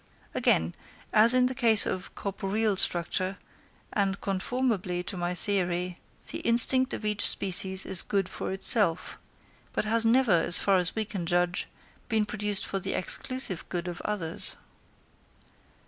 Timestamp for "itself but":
8.51-9.85